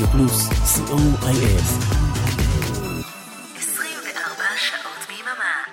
[0.00, 1.62] רדיו פלוס, co.il.
[3.56, 5.64] 24 שעות ביממה.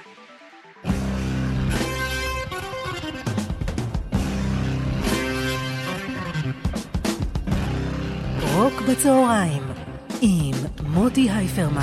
[8.53, 9.63] רוק בצהריים
[10.21, 10.55] עם
[10.87, 11.81] מוטי הייפרמן.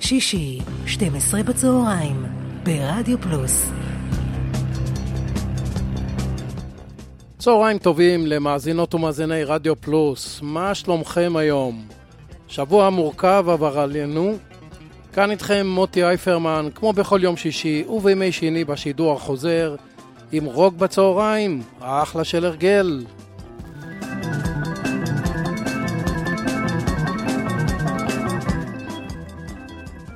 [0.00, 2.26] שישי, 12 בצהריים,
[2.62, 3.75] ברדיו פלוס.
[7.46, 11.84] צהריים טובים למאזינות ומאזיני רדיו פלוס, מה שלומכם היום?
[12.48, 14.36] שבוע מורכב עבר עלינו.
[15.12, 19.76] כאן איתכם מוטי אייפרמן, כמו בכל יום שישי ובימי שני בשידור החוזר,
[20.32, 23.04] עם רוק בצהריים, האחלה של הרגל.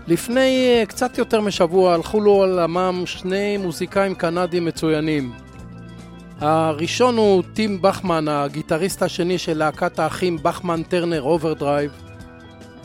[0.07, 5.49] לפני אה, קצת יותר משבוע הלכו לו על עמם שני מוזיקאים קנדים מצוינים.
[6.41, 11.91] הראשון הוא טים בחמן, הגיטריסט השני של להקת האחים בחמן טרנר אוברדרייב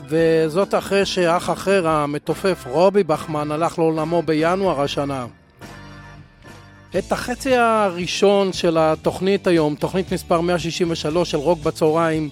[0.08, 5.26] וזאת אחרי שאח אחר, המתופף רובי בחמן, הלך לעולמו בינואר השנה.
[6.98, 12.28] את החצי הראשון של התוכנית היום, תוכנית מספר 163 של רוק בצהריים,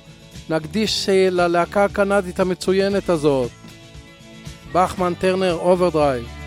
[0.50, 3.50] נקדיש ללהקה הקנדית המצוינת הזאת,
[4.72, 6.43] בחמן טרנר אוברדרייב.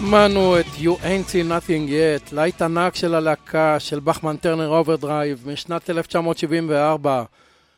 [0.00, 5.42] שמענו את You Ain't Seen Nothing Yet, להיט ענק של הלהקה של בחמן טרנר אוברדרייב
[5.46, 7.22] משנת 1974,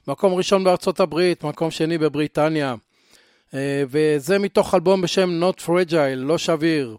[0.09, 2.75] מקום ראשון בארצות הברית, מקום שני בבריטניה,
[3.55, 6.97] אה, וזה מתוך אלבום בשם Not Fragile, לא שביר.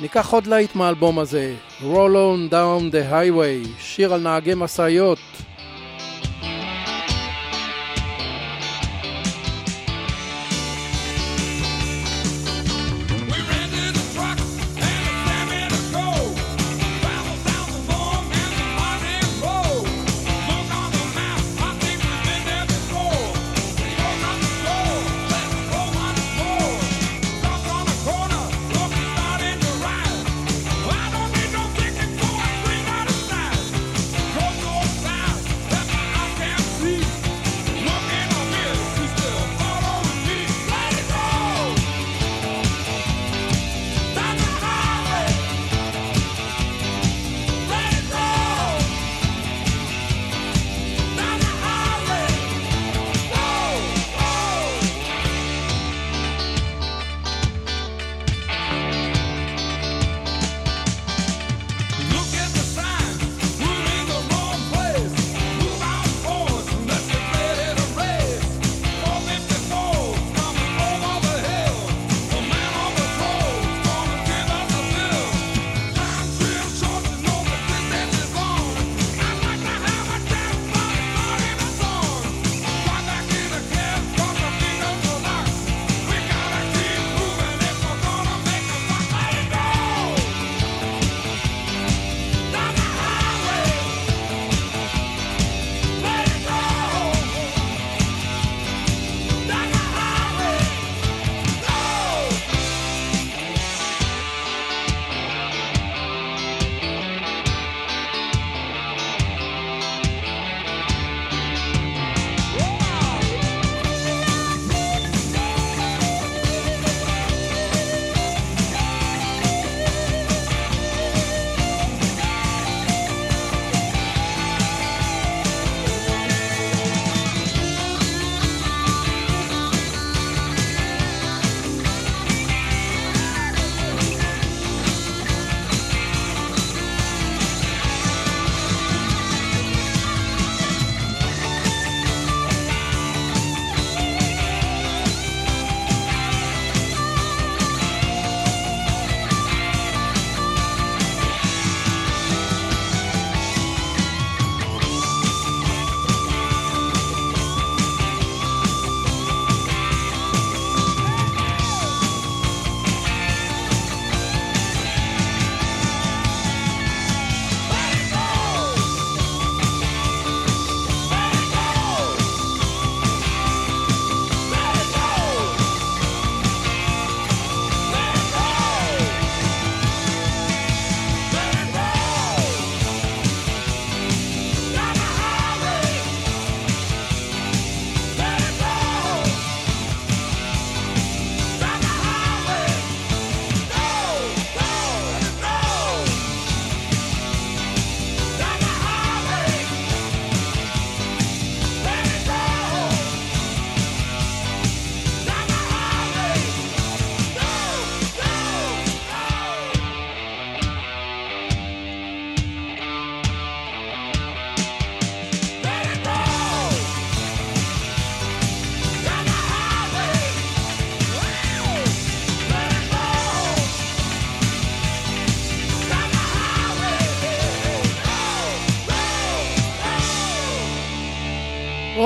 [0.00, 5.18] ניקח עוד להיט מהאלבום הזה, Roll on Down the Highway, שיר על נהגי משאיות.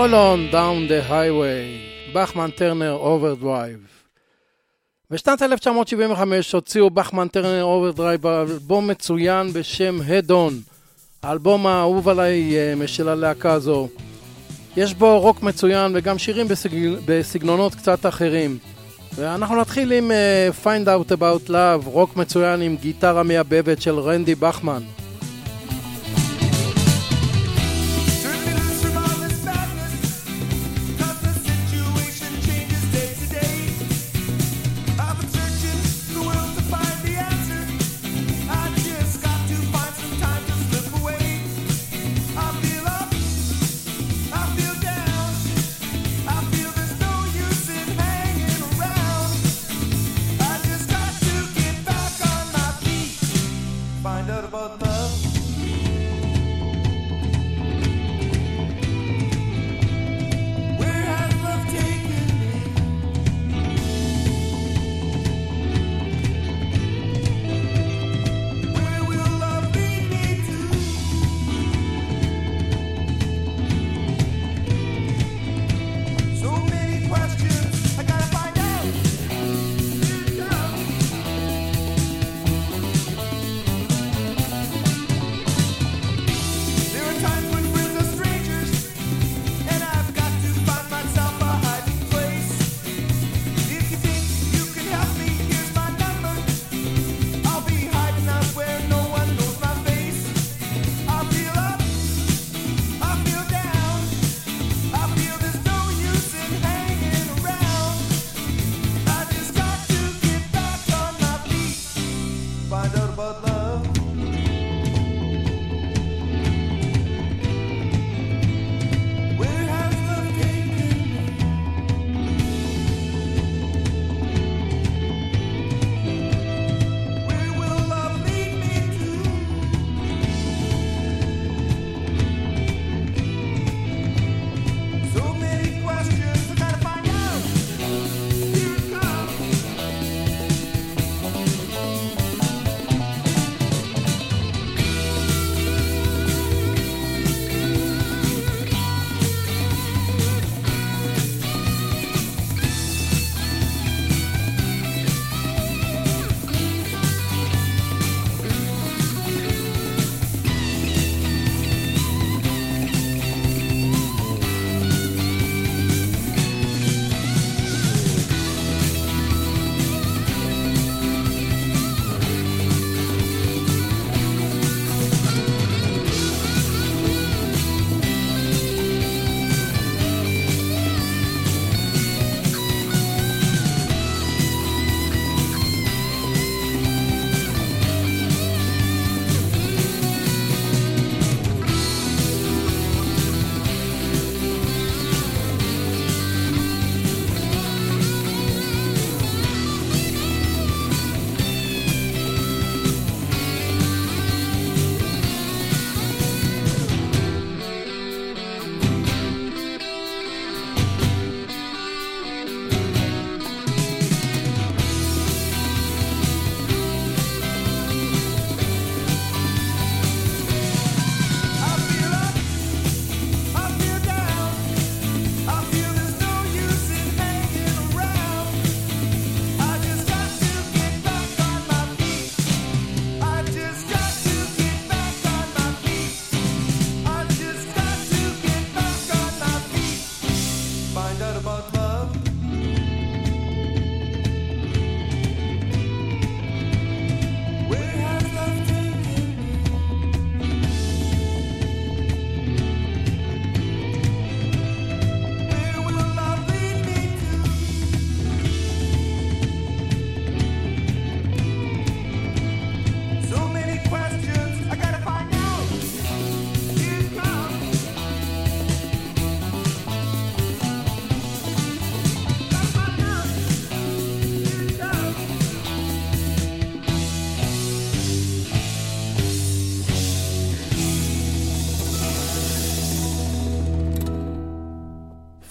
[0.06, 3.78] Roll on down the highway, בחמן טרנר אוברדרייב.
[5.10, 10.52] בשנת 1975 הוציאו בחמן טרנר אוברדרייב אלבום מצוין בשם Head On,
[11.22, 13.88] האלבום האהוב עליי אה, של הלהקה הזו.
[14.76, 16.96] יש בו רוק מצוין וגם שירים בסגנ...
[17.06, 18.58] בסגנונות קצת אחרים.
[19.14, 24.34] ואנחנו נתחיל עם uh, Find Out About Love, רוק מצוין עם גיטרה מייבבת של רנדי
[24.34, 24.82] בחמן.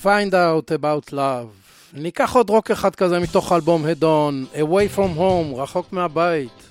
[0.05, 1.65] Find out about love.
[1.93, 3.51] ניקח עוד רוק אחד כזה מתוך
[3.85, 6.64] Head On, Away from home, רחוק מהבית.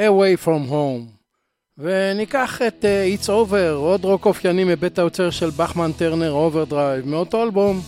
[0.00, 1.20] Away from home.
[1.78, 7.42] וניקח את uh, It's Over, עוד רוק אופייני מבית היוצר של בחמן טרנר אוברדרייב, מאותו
[7.42, 7.80] אלבום.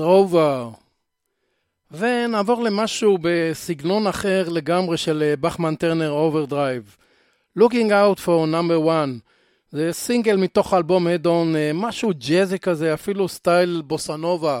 [0.00, 0.72] It's over.
[1.90, 6.96] ונעבור למשהו בסגנון אחר לגמרי של בחמן טרנר אוברדרייב.
[7.58, 9.20] Looking out for number one.
[9.70, 14.60] זה סינגל מתוך האלבום הדון, משהו ג'אזי כזה, אפילו סטייל בוסנובה.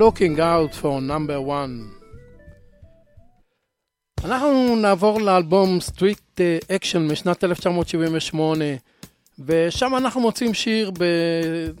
[0.00, 2.00] Looking Out for Number One.
[4.24, 8.64] אנחנו נעבור לאלבום Street Action משנת 1978,
[9.38, 10.90] ושם אנחנו מוצאים שיר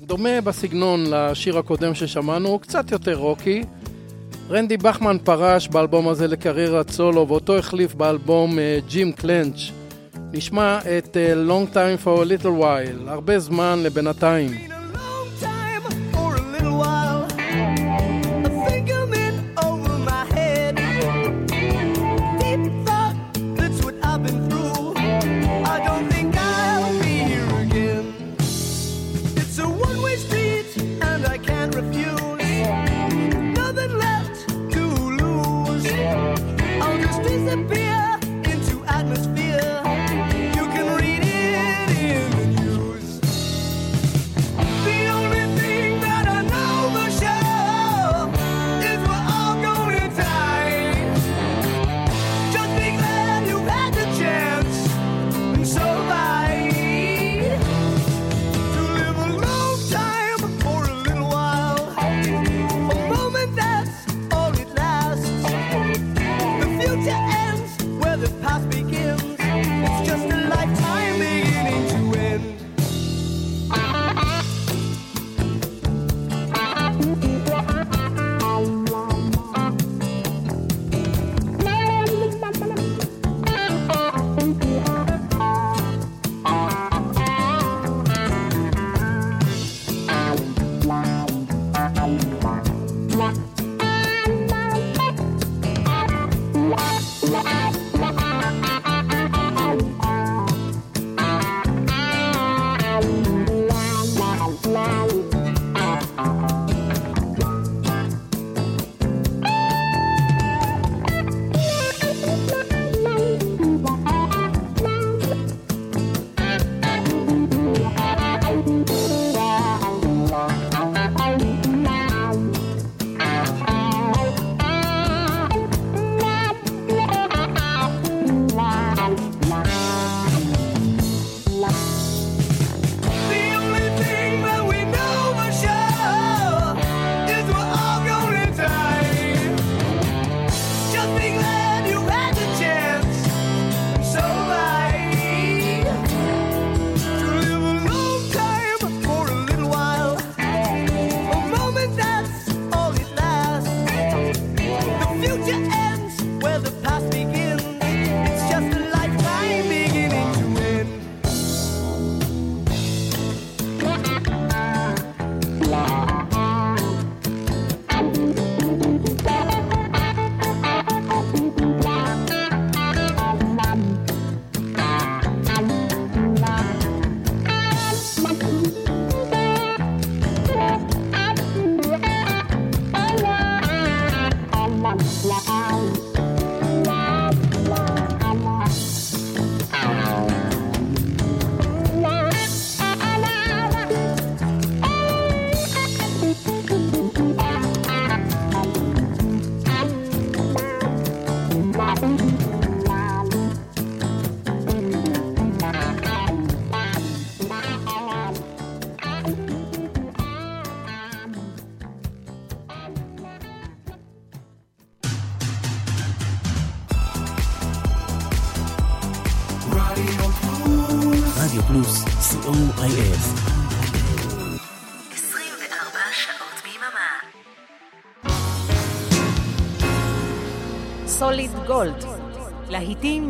[0.00, 3.62] דומה בסגנון לשיר הקודם ששמענו, קצת יותר רוקי.
[4.50, 9.70] רנדי בכמן פרש באלבום הזה לקריירת סולו, ואותו החליף באלבום ג'ים קלנץ'.
[10.32, 14.79] נשמע את uh, Long Time for a Little While, הרבה זמן לבינתיים.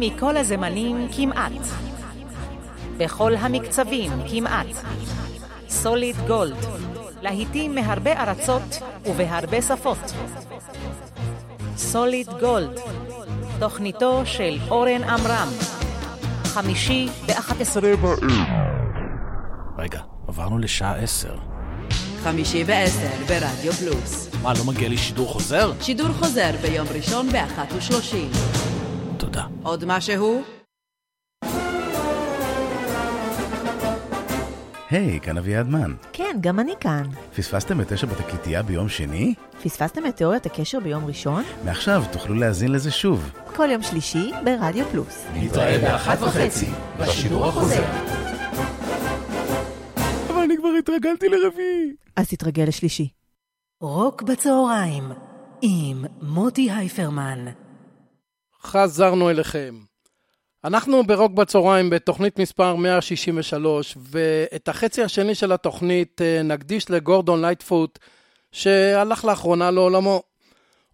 [0.00, 1.52] מכל הזמנים כמעט.
[2.96, 4.66] בכל המקצבים כמעט.
[5.68, 6.56] סוליד גולד,
[7.22, 10.12] להיטים מהרבה ארצות ובהרבה שפות.
[11.76, 12.80] סוליד גולד,
[13.58, 15.48] תוכניתו של אורן עמרם,
[16.44, 18.30] חמישי באחת עשרה בעיר.
[19.78, 21.34] רגע, עברנו לשעה עשר.
[22.22, 24.30] חמישי בעשר ברדיו פלוס.
[24.42, 25.72] מה, לא מגיע לי שידור חוזר?
[25.80, 28.30] שידור חוזר ביום ראשון באחת ושלושים.
[29.42, 29.54] תודה.
[29.62, 30.42] עוד משהו?
[34.90, 35.94] היי, hey, כאן אביעד מן.
[36.12, 37.02] כן, גם אני כאן.
[37.36, 39.34] פספסתם את תשע בתקליטייה ביום שני?
[39.62, 41.44] פספסתם את תיאוריית הקשר ביום ראשון?
[41.64, 43.32] מעכשיו תוכלו להאזין לזה שוב.
[43.56, 45.26] כל יום שלישי ברדיו פלוס.
[45.34, 46.66] נתראה באחת וחצי,
[47.00, 47.84] בשידור החוזר.
[50.28, 51.94] אבל אני כבר התרגלתי לרביעי.
[52.16, 53.08] אז תתרגל לשלישי.
[53.80, 55.04] רוק בצהריים
[55.62, 57.46] עם מוטי הייפרמן.
[58.62, 59.74] חזרנו אליכם.
[60.64, 67.98] אנחנו ברוק בצהריים בתוכנית מספר 163, ואת החצי השני של התוכנית אה, נקדיש לגורדון לייטפוט,
[68.52, 70.22] שהלך לאחרונה לעולמו.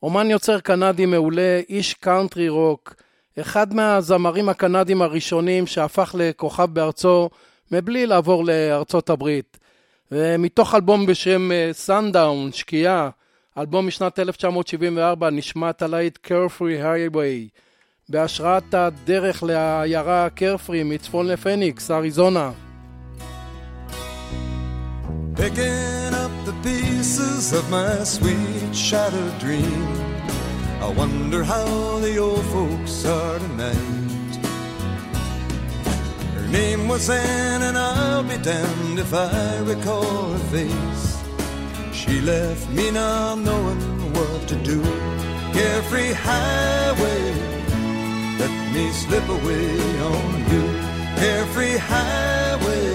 [0.02, 2.94] אומן יוצר קנדי מעולה, איש קאונטרי רוק,
[3.40, 7.30] אחד מהזמרים הקנדים הראשונים שהפך לכוכב בארצו
[7.72, 9.58] מבלי לעבור לארצות הברית.
[10.12, 13.10] ומתוך אלבום בשם סאנדאון, שקיעה,
[13.58, 17.48] אלבום משנת 1974, נשמעת הלהיט קרפרי הייווי,
[18.08, 22.50] בהשראת הדרך לעיירה קרפרי מצפון לפניקס, אריזונה.
[25.36, 29.86] Picking up the pieces of my sweet shattered dream.
[30.86, 34.34] I wonder how the old folks are tonight.
[36.36, 41.15] Her name was Anne, and I'll be damned if I recall her face.
[41.96, 44.82] She left me now knowing what to do.
[45.54, 47.22] Carefree highway,
[48.38, 49.70] let me slip away
[50.14, 50.64] on you.
[51.16, 52.90] Carefree highway,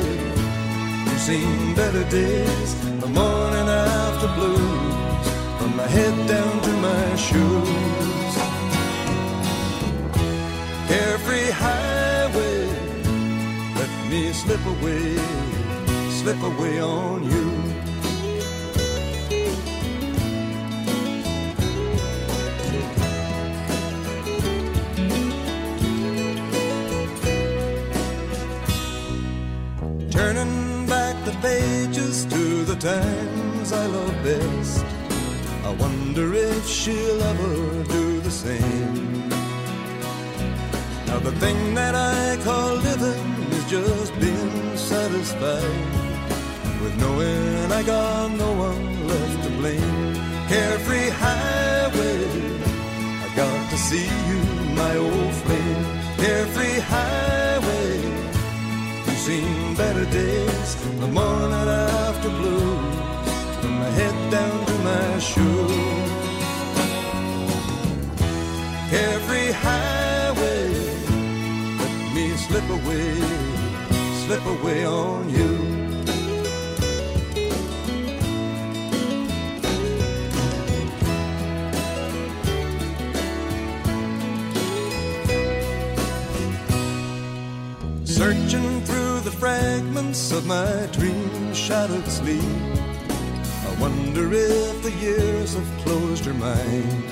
[1.06, 5.26] you've seen better days, the morning after blues,
[5.58, 8.34] from my head down to my shoes.
[10.88, 12.68] Carefree highway,
[13.80, 15.18] let me slip away,
[16.20, 17.51] slip away on you.
[30.12, 34.86] Turning back the pages to the times I love best.
[35.64, 39.30] I wonder if she'll ever do the same.
[41.08, 45.80] Now, the thing that I call living is just being satisfied
[46.82, 50.16] with knowing I got no one left to blame.
[50.50, 52.26] Carefree highway,
[53.26, 54.42] I got to see you,
[54.76, 55.86] my old flame.
[56.18, 57.94] Carefree highway,
[59.06, 60.70] you've seen better days,
[61.00, 61.68] the morning
[62.08, 63.30] after blues,
[63.60, 66.10] from my head down to my shoes.
[68.92, 70.66] Carefree highway,
[71.82, 73.12] let me slip away,
[74.24, 75.61] slip away on you.
[89.42, 92.44] Fragments of my dream shattered sleep.
[93.70, 97.04] I wonder if the years have closed her mind.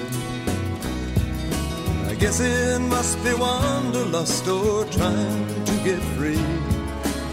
[2.05, 6.45] I guess it must be wanderlust or trying to get free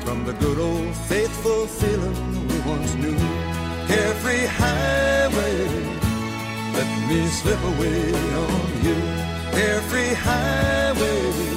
[0.03, 3.19] from the good old faithful feeling we once knew.
[3.89, 5.57] Carefree highway,
[6.73, 8.01] let me slip away
[8.45, 8.99] on you.
[9.59, 11.56] Carefree highway,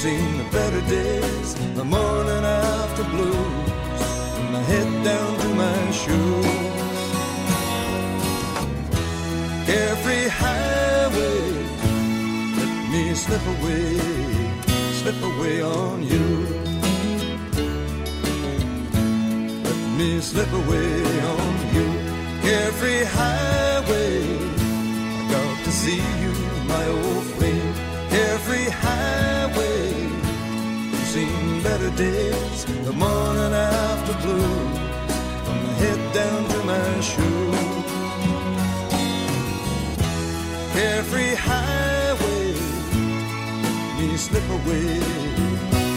[0.00, 4.00] seen the better days, the morning after blues,
[4.34, 6.46] from my head down to my shoes.
[9.90, 11.40] Every highway,
[12.58, 13.88] let me slip away,
[15.00, 16.26] slip away on you.
[19.66, 20.92] Let me slip away
[21.34, 21.88] on you.
[22.46, 24.14] Carefree highway,
[25.18, 26.34] I got to see you,
[26.72, 27.74] my old friend.
[28.14, 29.69] Carefree highway,
[31.10, 34.58] seen better days, the morning after blue,
[35.44, 37.84] from my head down to my shoes.
[40.72, 42.54] Carefree highway,
[43.98, 45.00] me slip away,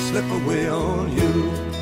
[0.08, 1.73] slip away on you.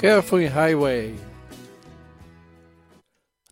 [0.00, 1.20] Carefree Highway.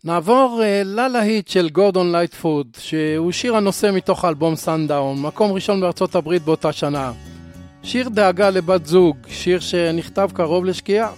[0.03, 6.15] נעבור uh, ללהיט של גורדון לייטפוד, שהוא שיר הנושא מתוך האלבום סאנדאון, מקום ראשון בארצות
[6.15, 7.11] הברית באותה שנה.
[7.83, 11.11] שיר דאגה לבת זוג, שיר שנכתב קרוב לשקיעה.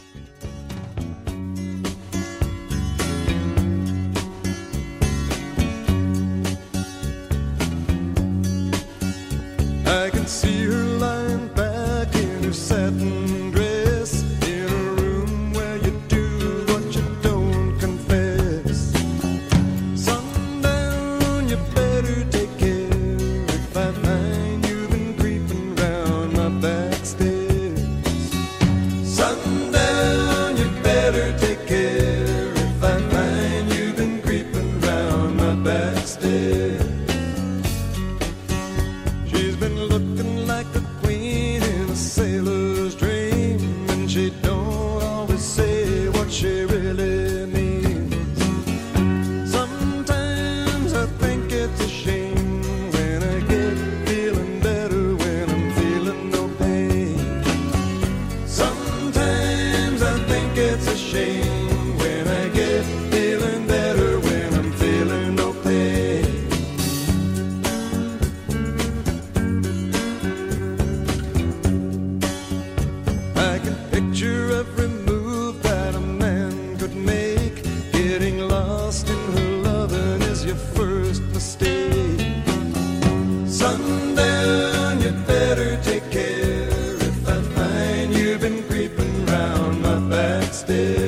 [90.64, 91.01] Back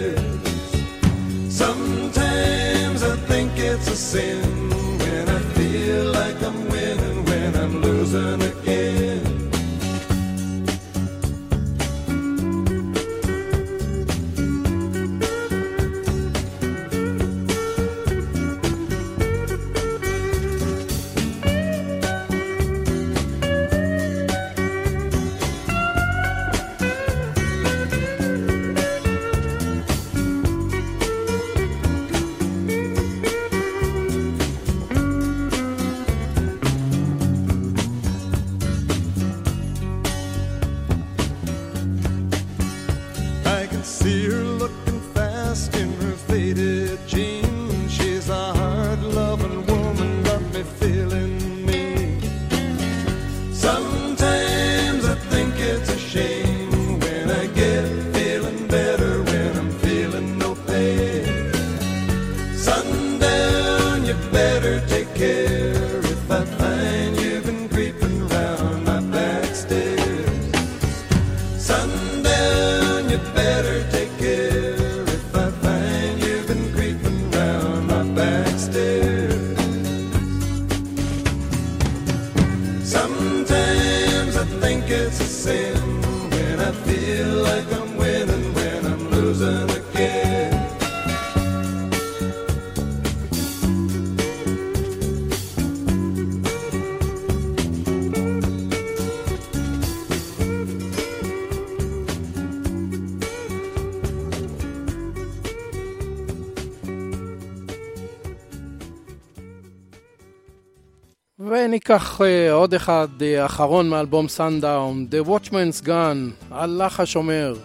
[111.90, 117.56] וניקח אה, עוד אחד אה, אחרון מאלבום סאנדאון, The Watchman's Gun, הלך השומר.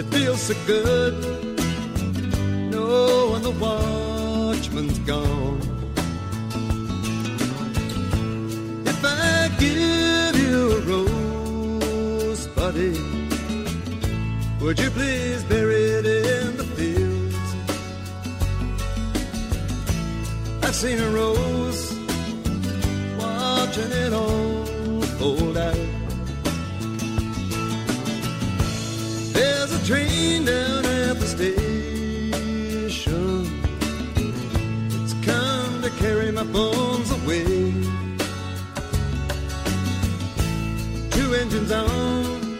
[0.00, 1.16] It feels so good
[2.70, 3.54] knowing the
[4.58, 5.60] watchman's gone.
[8.84, 12.96] If I give you a rose, buddy,
[14.60, 17.36] would you please bury it in the fields?
[20.64, 21.94] I've seen a rose
[23.20, 25.78] watching it all fold out.
[29.34, 31.57] There's a train down at the station.
[35.98, 37.44] Carry my bones away.
[41.10, 42.56] Two engines on,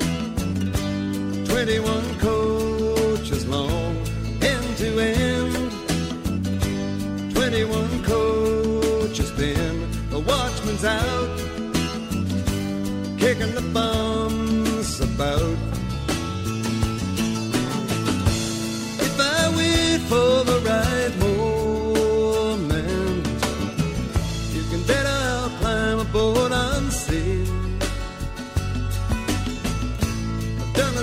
[1.47, 3.97] 21 coaches long,
[4.43, 5.73] end to end.
[7.35, 11.39] 21 coaches been, the watchman's out,
[13.19, 15.59] kicking the bums about.
[19.07, 21.38] If I wait for the right moment,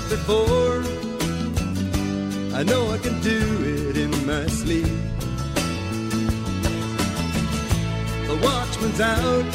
[0.08, 0.82] before,
[2.54, 4.86] I know I can do it in my sleep.
[8.28, 9.46] The watchman's out,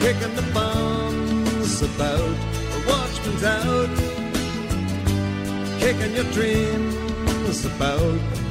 [0.00, 2.36] kicking the bombs about.
[2.74, 3.90] The watchman's out,
[5.80, 8.49] kicking your dreams about.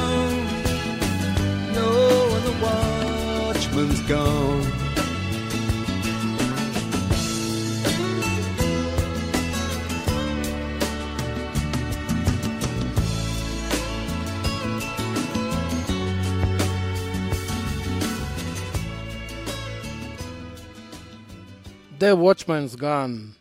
[0.00, 0.32] Song.
[1.74, 1.90] No,
[2.36, 4.66] and the watchman's gone.
[21.98, 23.34] The Watchman's Gone.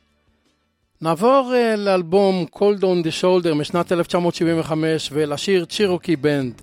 [1.01, 6.53] נעבור uh, לאלבום Cold on the Shoulder משנת 1975 ולשיר צ'ירוקי בנד.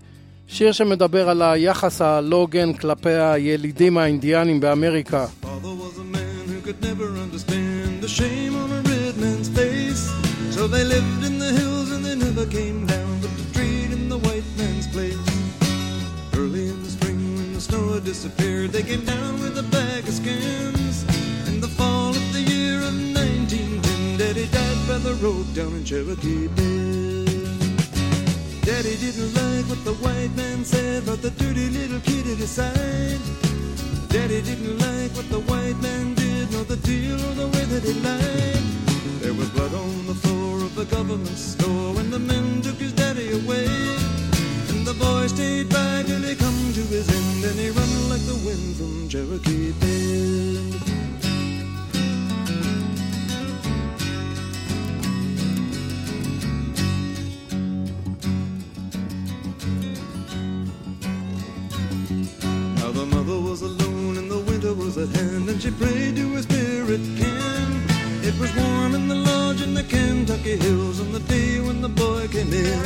[0.49, 5.27] שיר שמדבר על היחס הלא הוגן כלפי הילידים האינדיאנים באמריקה.
[10.57, 14.05] So they lived in the hills and they never came down, but to trade in
[14.13, 15.27] the white man's place.
[16.41, 20.03] Early in the spring when the snow had disappeared, they came down with a bag
[20.11, 20.86] of skins.
[24.47, 27.27] Daddy died by the road down in Cherokee Bend.
[28.63, 32.51] Daddy didn't like what the white man said about the dirty little kid at his
[32.51, 33.21] side.
[34.09, 37.83] Daddy didn't like what the white man did, nor the deal or the way that
[37.83, 38.65] he lied.
[39.21, 42.93] There was blood on the floor of the government store when the men took his
[42.93, 43.67] daddy away.
[44.71, 48.25] And the boy stayed by till he come to his end, and he run like
[48.27, 50.96] the wind from Cherokee Bend.
[62.97, 66.41] The mother was alone and the winter was at hand, and she prayed to her
[66.41, 67.69] spirit can.
[68.25, 71.91] It was warm in the lodge in the Kentucky hills on the day when the
[71.91, 72.83] boy came in.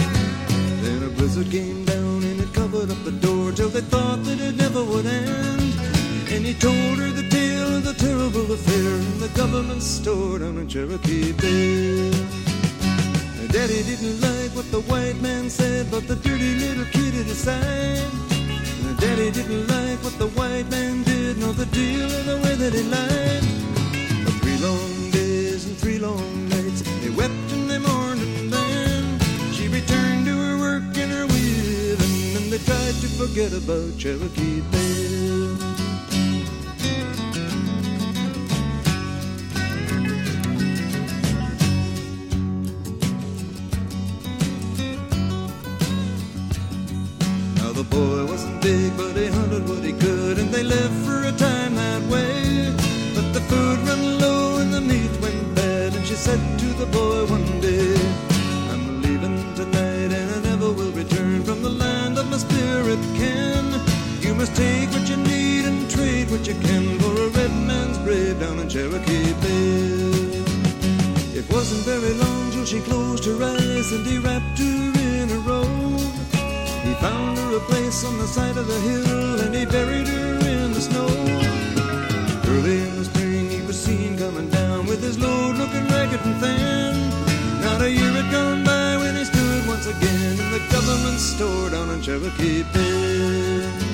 [0.82, 4.40] Then a blizzard came down and it covered up the door till they thought that
[4.40, 5.74] it never would end.
[6.34, 10.58] And he told her the tale of the terrible affair in the government store down
[10.58, 12.18] in Cherokee Bend.
[13.52, 18.29] Daddy didn't like what the white man said but the dirty little kid at his.
[19.00, 22.74] Daddy didn't like what the white man did, nor the deal or the way that
[22.74, 23.44] he lied.
[24.24, 29.18] For three long days and three long nights, they wept and they mourned and then
[29.52, 34.60] she returned to her work and her weaving, and they tried to forget about Cherokee
[34.70, 35.69] Bend.
[47.80, 51.32] The boy wasn't big, but he hunted what he could, and they lived for a
[51.32, 52.74] time that way.
[53.14, 56.84] But the food ran low and the meat went bad, and she said to the
[56.92, 57.96] boy one day,
[58.70, 63.64] I'm leaving tonight and I never will return from the land of my spirit ken.
[64.20, 67.96] You must take what you need and trade what you can for a red man's
[68.04, 70.36] grave down in Cherokee Bend.
[71.32, 74.59] It wasn't very long till she closed her eyes and he wrapped
[77.00, 80.72] found her a place on the side of the hill and he buried her in
[80.72, 81.08] the snow.
[82.52, 86.36] Early in the spring he was seen coming down with his load looking ragged and
[86.42, 87.10] thin.
[87.62, 91.70] Not a year had gone by when he stood once again in the government store
[91.70, 93.89] down in Cherokee Bend.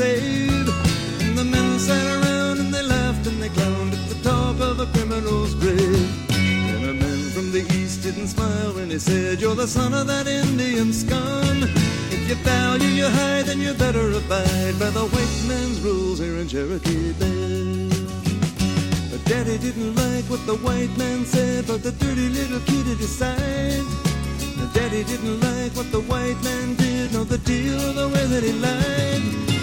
[0.00, 4.80] And the men sat around and they laughed and they clowned at the top of
[4.80, 6.30] a criminal's grave.
[6.32, 10.08] And a man from the east didn't smile when he said, You're the son of
[10.08, 11.62] that Indian scum.
[12.10, 16.38] If you value your hide, then you better abide by the white man's rules here
[16.38, 17.94] in Cherokee Bend.
[19.12, 22.98] But Daddy didn't like what the white man said but the dirty little kid at
[22.98, 23.16] his
[24.74, 28.52] Daddy didn't like what the white man did, nor the deal the way that he
[28.52, 29.53] lied.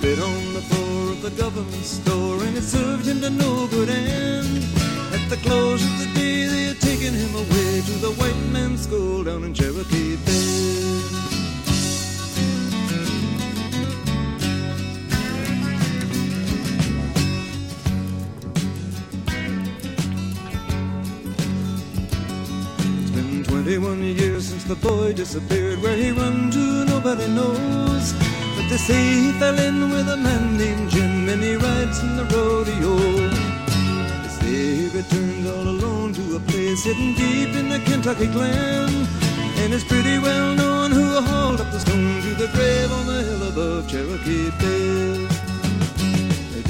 [0.00, 3.90] Spit on the floor of the government store, and it served him to no good
[3.90, 4.64] end.
[5.12, 8.84] At the close of the day, they had taken him away to the white man's
[8.84, 11.04] school down in Cherokee Bend.
[23.02, 25.82] It's been 21 years since the boy disappeared.
[25.82, 28.29] Where he run to, nobody knows.
[28.70, 32.24] They say he fell in with a man named Jim, and he rides in the
[32.30, 32.94] rodeo.
[34.22, 39.08] They say he returned all alone to a place hidden deep in the Kentucky glen.
[39.58, 43.22] And it's pretty well known who hauled up the stone to the grave on the
[43.26, 45.26] hill above Cherokee Bend.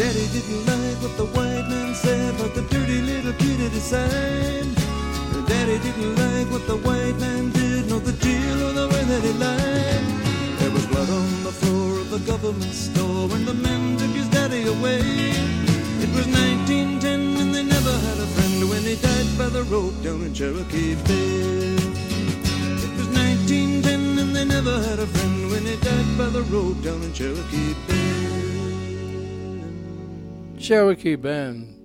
[0.00, 3.90] Daddy didn't like what the white man said but the dirty little his.
[3.90, 9.04] Their daddy didn't like what the white man did, nor the deal or the way
[9.04, 9.89] that he lied
[10.90, 15.02] blood on the floor of the government store when the men took his daddy away.
[16.04, 19.96] It was 1910 and they never had a friend when he died by the rope
[20.06, 21.94] down in Cherokee Bend.
[22.86, 26.78] It was 1910 and they never had a friend when he died by the rope
[26.86, 28.10] down in Cherokee Bend.
[30.58, 31.80] Cherokee Band.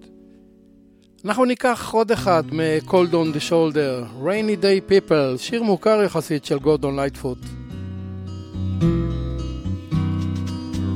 [1.26, 6.60] אנחנו ניקח עוד אחד מ-Cold on the Shoulder, Rainy Day People, שיר מוכר יחסית של
[6.60, 7.38] גורדון לייטפוט.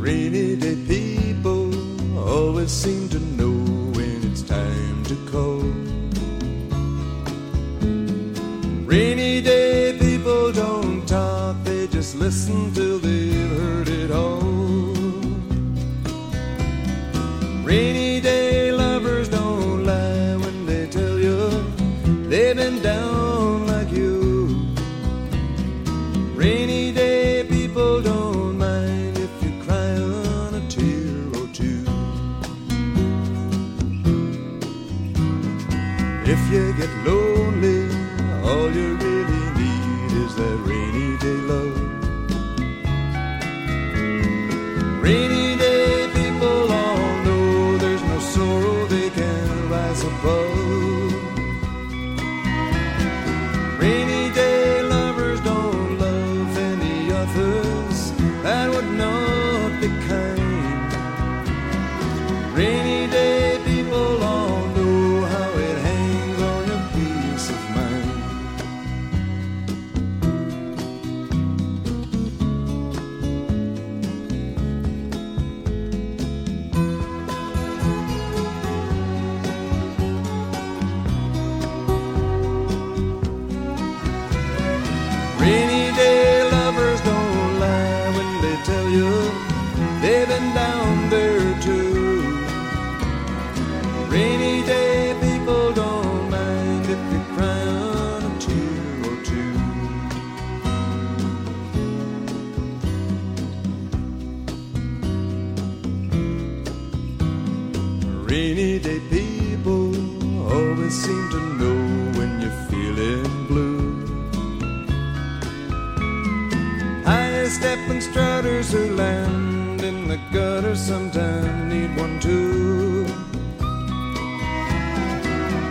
[0.03, 1.71] Rainy day people
[2.17, 3.55] always seem to know
[3.95, 5.61] when it's time to call.
[8.85, 14.41] Rainy day people don't talk, they just listen till they've heard it all.
[17.63, 18.08] Rainy
[37.09, 37.78] lonely,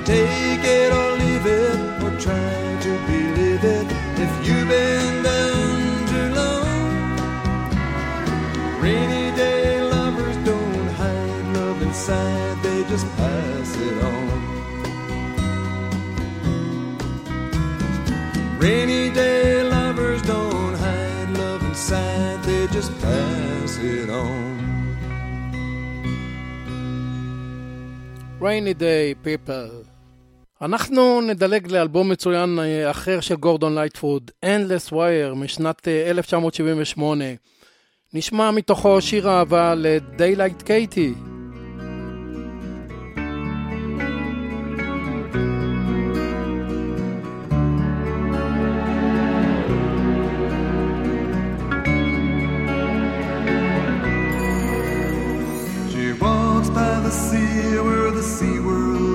[0.09, 3.87] Take it or leave it, or try to believe it
[4.17, 6.65] if you've been down too long.
[8.81, 14.29] Rainy day lovers don't hide love inside, they just pass it on.
[18.59, 24.57] Rainy day lovers don't hide love inside, they just pass it on.
[28.41, 29.88] Rainy Day People.
[30.63, 37.25] אנחנו נדלג לאלבום מצוין אה, אחר של גורדון לייטפוד, Endless Wire, משנת אה, 1978.
[38.15, 41.15] נשמע מתוכו שיר אהבה ל-Daylight Katie.
[55.93, 59.08] She walks by the sea where the sea world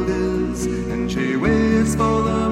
[1.96, 2.43] waits for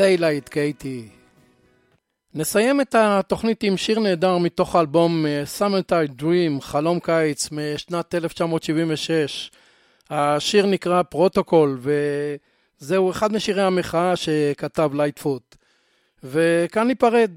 [0.00, 1.08] דיילייט, קייטי.
[2.34, 9.50] נסיים את התוכנית עם שיר נהדר מתוך האלבום אה, Summertime Dream, חלום קיץ, משנת 1976.
[10.10, 11.78] השיר נקרא פרוטוקול,
[12.80, 15.56] וזהו אחד משירי המחאה שכתב לייטפוט.
[16.24, 17.30] וכאן ניפרד.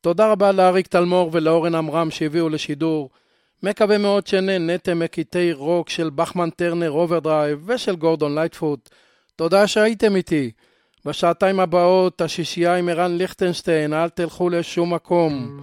[0.00, 3.10] תודה רבה לאריק תלמור ולאורן עמרם שהביאו לשידור.
[3.62, 8.90] מקווה מאוד שנהנתם מקטעי רוק של בחמן טרנר אוברדרייב ושל גורדון לייטפוט.
[9.36, 10.50] תודה שהייתם איתי.
[11.06, 15.60] בשעתיים הבאות השישייה עם ערן ליכטנשטיין, אל תלכו לשום מקום.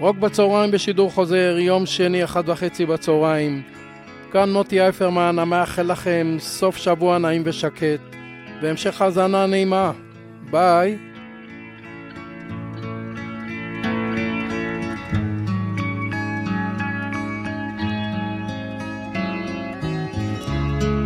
[0.00, 3.62] רוק בצהריים בשידור חוזר, יום שני, אחת וחצי בצהריים.
[4.32, 8.00] כאן מוטי אייפרמן, המאחל לכם סוף שבוע נעים ושקט,
[8.62, 9.92] והמשך האזנה נעימה.
[10.50, 10.98] ביי.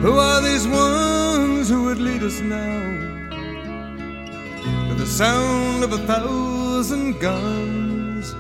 [0.02, 3.04] Who are these ones who would lead us now
[4.64, 8.32] to the sound of a thousand guns?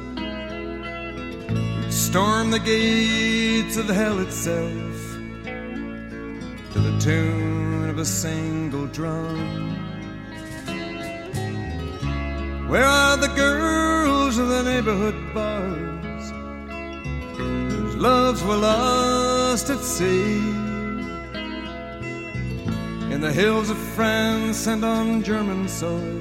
[1.48, 4.96] Who'd storm the gates of hell itself
[6.72, 9.74] to the tune of a single drum?
[12.68, 16.30] Where are the girls of the neighborhood bars
[17.38, 20.63] whose loves were lost at sea?
[23.14, 26.20] In the hills of France and on German soil,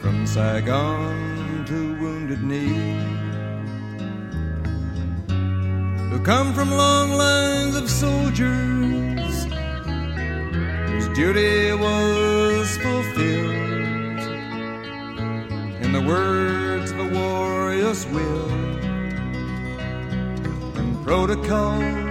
[0.00, 2.96] from Saigon to Wounded Knee,
[6.08, 9.44] who come from long lines of soldiers
[10.88, 14.20] whose duty was fulfilled
[15.84, 18.50] in the words of a warrior's will
[20.78, 22.09] and protocol.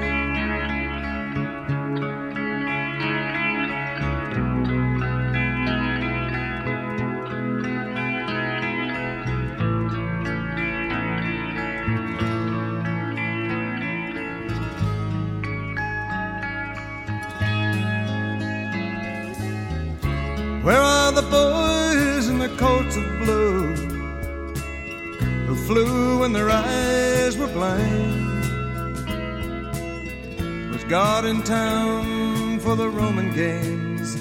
[30.72, 34.16] Was God in town for the Roman games?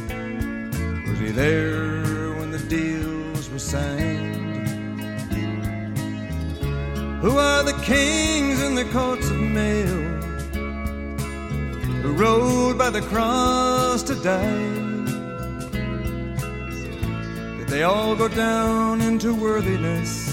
[1.09, 4.68] Was he there when the deals were signed?
[7.20, 10.03] Who are the kings in the coats of mail?
[12.03, 14.74] Who rode by the cross to die?
[17.59, 20.28] Did they all go down into worthiness?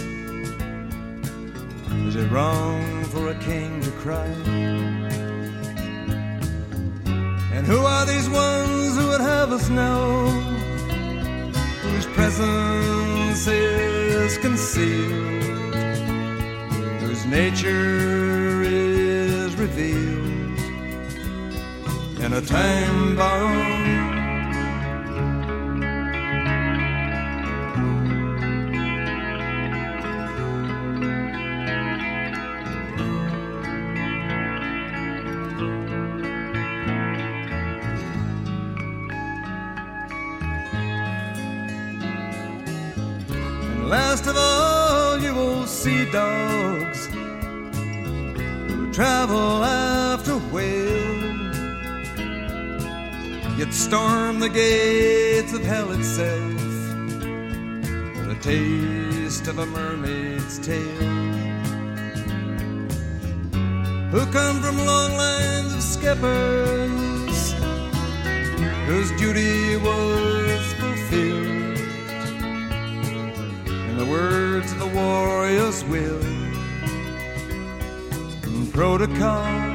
[2.35, 4.27] Wrong for a king to cry?
[7.55, 10.27] And who are these ones who would have us know?
[11.83, 15.75] Whose presence is concealed,
[17.03, 20.59] whose nature is revealed
[22.19, 23.74] in a time bomb.
[46.11, 47.07] Dogs
[48.67, 51.23] who travel after whale,
[53.57, 56.61] yet storm the gates of hell itself
[58.15, 61.01] for a taste of a mermaid's tail.
[64.11, 67.05] Who come from long lines of skippers
[68.87, 71.44] whose duty was fulfilled the
[74.15, 76.21] words of the warrior's will
[78.43, 79.74] and protocol.